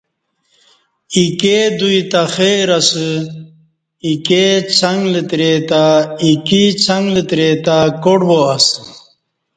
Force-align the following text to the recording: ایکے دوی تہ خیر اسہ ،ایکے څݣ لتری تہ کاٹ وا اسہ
ایکے 1.15 1.57
دوی 1.79 1.99
تہ 2.11 2.21
خیر 2.35 2.69
اسہ 2.77 3.07
،ایکے 4.05 4.43
څݣ 6.79 7.05
لتری 7.13 7.51
تہ 7.65 7.77
کاٹ 8.03 8.21
وا 8.27 8.39
اسہ 8.55 8.79